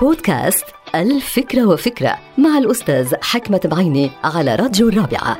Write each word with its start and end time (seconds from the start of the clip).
بودكاست 0.00 0.64
الفكرة 0.94 1.66
وفكرة 1.66 2.18
مع 2.38 2.58
الأستاذ 2.58 3.14
حكمة 3.22 3.60
بعيني 3.64 4.10
على 4.24 4.54
راديو 4.54 4.88
الرابعة. 4.88 5.36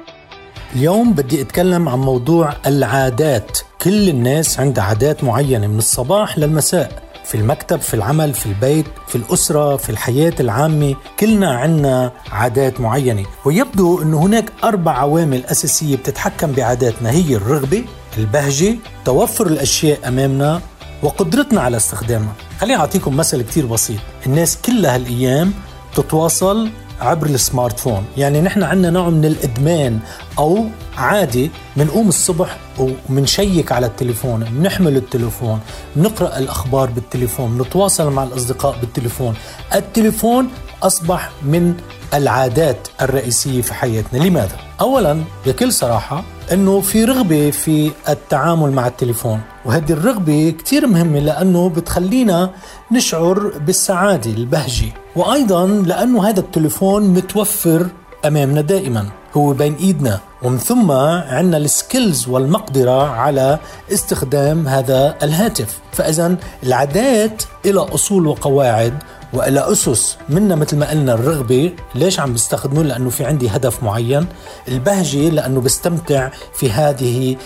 اليوم 0.76 1.12
بدي 1.12 1.40
أتكلم 1.40 1.88
عن 1.88 1.98
موضوع 1.98 2.54
العادات. 2.66 3.58
كل 3.82 4.08
الناس 4.08 4.60
عندها 4.60 4.84
عادات 4.84 5.24
معينة 5.24 5.66
من 5.66 5.78
الصباح 5.78 6.38
للمساء. 6.38 7.02
في 7.24 7.34
المكتب 7.34 7.80
في 7.80 7.94
العمل 7.94 8.34
في 8.34 8.46
البيت 8.46 8.86
في 9.08 9.16
الأسرة 9.16 9.76
في 9.76 9.90
الحياة 9.90 10.34
العامة. 10.40 10.94
كلنا 11.20 11.54
عنا 11.54 12.12
عادات 12.32 12.80
معينة. 12.80 13.26
ويبدو 13.44 14.02
أن 14.02 14.14
هناك 14.14 14.52
أربع 14.64 14.92
عوامل 14.92 15.44
أساسية 15.44 15.96
بتتحكم 15.96 16.52
بعاداتنا. 16.52 17.10
هي 17.10 17.36
الرغبة 17.36 17.84
البهجة 18.18 18.76
توفر 19.04 19.46
الأشياء 19.46 20.08
أمامنا 20.08 20.60
وقدرتنا 21.02 21.60
على 21.60 21.76
استخدامها. 21.76 22.34
خليني 22.60 22.80
أعطيكم 22.80 23.16
مثل 23.16 23.42
كتير 23.42 23.66
بسيط. 23.66 24.00
الناس 24.26 24.58
كلها 24.64 24.94
هالأيام 24.94 25.52
تتواصل 25.94 26.70
عبر 27.00 27.26
السمارت 27.26 27.80
فون 27.80 28.04
يعني 28.16 28.40
نحن 28.40 28.62
عندنا 28.62 28.90
نوع 28.90 29.10
من 29.10 29.24
الإدمان 29.24 29.98
أو 30.38 30.64
عادي 30.96 31.50
بنقوم 31.76 32.08
الصبح 32.08 32.56
ومنشيك 32.78 33.72
على 33.72 33.86
التليفون 33.86 34.44
بنحمل 34.44 34.96
التليفون 34.96 35.60
بنقرأ 35.96 36.38
الأخبار 36.38 36.90
بالتليفون 36.90 37.58
بنتواصل 37.58 38.10
مع 38.10 38.22
الأصدقاء 38.22 38.76
بالتليفون. 38.80 39.34
التليفون 39.74 40.48
أصبح 40.82 41.30
من 41.42 41.74
العادات 42.14 42.88
الرئيسية 43.02 43.62
في 43.62 43.74
حياتنا. 43.74 44.18
لماذا؟ 44.24 44.56
أولا 44.80 45.24
بكل 45.46 45.72
صراحة 45.72 46.24
أنه 46.52 46.80
في 46.80 47.04
رغبة 47.04 47.50
في 47.50 47.90
التعامل 48.08 48.72
مع 48.72 48.86
التليفون 48.86 49.40
وهذه 49.64 49.92
الرغبة 49.92 50.54
كتير 50.58 50.86
مهمة 50.86 51.18
لأنه 51.18 51.68
بتخلينا 51.68 52.50
نشعر 52.92 53.52
بالسعادة 53.66 54.30
البهجة 54.30 54.86
وأيضا 55.16 55.66
لأنه 55.66 56.28
هذا 56.28 56.40
التليفون 56.40 57.02
متوفر 57.10 57.86
أمامنا 58.24 58.60
دائما 58.60 59.06
هو 59.36 59.52
بين 59.52 59.74
إيدنا. 59.74 60.20
ومن 60.42 60.58
ثم 60.58 60.90
عندنا 60.90 61.56
السكيلز 61.56 62.28
والمقدرة 62.28 63.10
على 63.10 63.58
استخدام 63.92 64.68
هذا 64.68 65.16
الهاتف. 65.22 65.78
فإذا 65.92 66.36
العادات 66.62 67.42
إلى 67.64 67.80
أصول 67.80 68.26
وقواعد 68.26 68.94
وإلى 69.32 69.72
أسس 69.72 70.16
منا 70.28 70.54
مثل 70.54 70.76
ما 70.76 70.90
قلنا 70.90 71.14
الرغبة. 71.14 71.72
ليش 71.94 72.20
عم 72.20 72.34
بستخدمه؟ 72.34 72.82
لأنه 72.82 73.10
في 73.10 73.24
عندي 73.24 73.48
هدف 73.48 73.82
معين. 73.82 74.26
البهجة 74.68 75.28
لأنه 75.28 75.60
بستمتع 75.60 76.30
في 76.54 76.70
هذه 76.70 77.36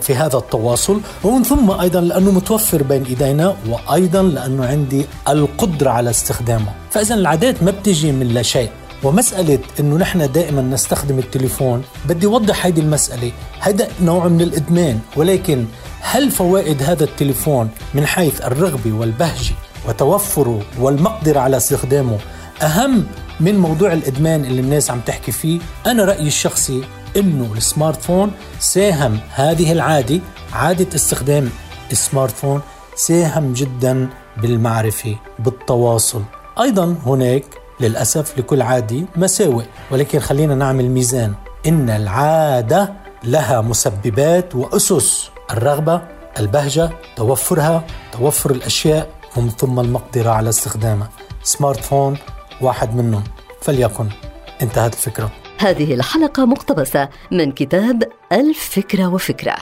في 0.00 0.14
هذا 0.14 0.38
التواصل. 0.38 1.00
ومن 1.24 1.42
ثم 1.42 1.70
أيضا 1.70 2.00
لأنه 2.00 2.30
متوفر 2.30 2.82
بين 2.82 3.04
إيدينا. 3.04 3.56
وأيضا 3.68 4.22
لأنه 4.22 4.66
عندي 4.66 5.06
القدرة 5.28 5.90
على 5.90 6.10
استخدامه. 6.10 6.72
فاذا 6.90 7.14
العادات 7.14 7.62
ما 7.62 7.70
بتجي 7.70 8.12
من 8.12 8.28
لا 8.28 8.42
شيء. 8.42 8.70
ومسألة 9.06 9.58
أنه 9.80 9.96
نحن 9.96 10.32
دائما 10.32 10.62
نستخدم 10.62 11.18
التليفون 11.18 11.82
بدي 12.08 12.26
أوضح 12.26 12.66
هذه 12.66 12.80
المسألة. 12.80 13.32
هذا 13.60 13.88
نوع 14.02 14.28
من 14.28 14.40
الإدمان 14.40 15.00
ولكن 15.16 15.66
هل 16.00 16.30
فوائد 16.30 16.82
هذا 16.82 17.04
التليفون 17.04 17.70
من 17.94 18.06
حيث 18.06 18.40
الرغبة 18.40 18.92
والبهجة 18.92 19.54
وتوفره 19.88 20.62
والمقدرة 20.78 21.40
على 21.40 21.56
استخدامه 21.56 22.18
أهم 22.62 23.06
من 23.40 23.58
موضوع 23.58 23.92
الإدمان 23.92 24.44
اللي 24.44 24.60
الناس 24.60 24.90
عم 24.90 25.00
تحكي 25.00 25.32
فيه؟ 25.32 25.60
أنا 25.86 26.04
رأيي 26.04 26.26
الشخصي 26.26 26.82
أنه 27.16 27.52
ال 27.56 28.02
smartphone 28.02 28.32
ساهم. 28.58 29.18
هذه 29.30 29.72
العادة 29.72 30.20
عادة 30.52 30.96
استخدام 30.96 31.50
ال 31.92 32.32
smartphone 32.32 32.60
ساهم 32.96 33.52
جدا 33.52 34.08
بالمعرفة 34.36 35.16
بالتواصل. 35.38 36.22
أيضا 36.60 36.96
هناك 37.06 37.65
للأسف 37.80 38.38
لكل 38.38 38.62
عادة 38.62 39.04
مساوئ. 39.16 39.64
ولكن 39.90 40.18
خلينا 40.18 40.54
نعمل 40.54 40.90
ميزان. 40.90 41.34
إن 41.66 41.90
العادة 41.90 42.92
لها 43.24 43.60
مسببات 43.60 44.54
وأسس. 44.54 45.30
الرغبة 45.50 46.02
البهجة 46.38 46.90
توفرها 47.16 47.84
توفر 48.12 48.50
الأشياء 48.50 49.10
ومن 49.36 49.50
ثم 49.50 49.80
المقدرة 49.80 50.30
على 50.30 50.48
استخدامها. 50.48 51.10
سمارت 51.42 51.80
فون 51.80 52.18
واحد 52.60 52.94
منهم. 52.94 53.24
فليكن 53.62 54.08
انتهت 54.62 54.92
الفكرة. 54.92 55.30
هذه 55.58 55.94
الحلقة 55.94 56.44
مقتبسة 56.44 57.08
من 57.32 57.52
كتاب 57.52 58.02
الفكرة 58.32 59.06
وفكرة. 59.06 59.56